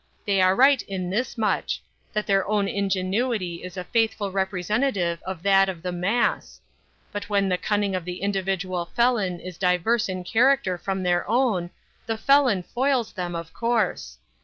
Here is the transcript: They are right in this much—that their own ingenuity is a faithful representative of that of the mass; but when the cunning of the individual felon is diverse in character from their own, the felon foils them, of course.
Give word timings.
They 0.25 0.41
are 0.41 0.55
right 0.55 0.81
in 0.81 1.11
this 1.11 1.37
much—that 1.37 2.25
their 2.25 2.43
own 2.47 2.67
ingenuity 2.67 3.63
is 3.63 3.77
a 3.77 3.83
faithful 3.83 4.31
representative 4.31 5.21
of 5.27 5.43
that 5.43 5.69
of 5.69 5.83
the 5.83 5.91
mass; 5.91 6.59
but 7.11 7.29
when 7.29 7.47
the 7.49 7.57
cunning 7.59 7.93
of 7.93 8.03
the 8.03 8.23
individual 8.23 8.85
felon 8.95 9.39
is 9.39 9.59
diverse 9.59 10.09
in 10.09 10.23
character 10.23 10.75
from 10.79 11.03
their 11.03 11.23
own, 11.29 11.69
the 12.07 12.17
felon 12.17 12.63
foils 12.63 13.13
them, 13.13 13.35
of 13.35 13.53
course. 13.53 14.17